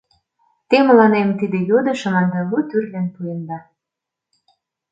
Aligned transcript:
Те 0.69 0.77
мыланем 0.87 1.29
тиде 1.39 1.59
йодышым 1.69 2.13
ынде 2.21 2.41
лу 2.49 2.59
тӱрлын 2.69 3.07
пуэнда. 3.13 3.57